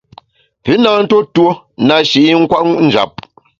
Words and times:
Pü 0.63 0.71
na 0.83 0.89
ntuo 1.03 1.19
tuo 1.33 1.51
na 1.87 1.95
shi 2.09 2.21
i 2.33 2.35
nkwet 2.41 2.65
njap. 2.85 3.11